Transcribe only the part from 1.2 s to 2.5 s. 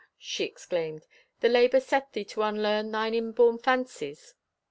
"the labor set thee to